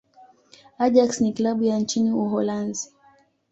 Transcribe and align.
ajax 0.77 1.19
ni 1.21 1.33
klabu 1.33 1.63
ya 1.63 1.79
nchini 1.79 2.11
uholanzi 2.11 2.91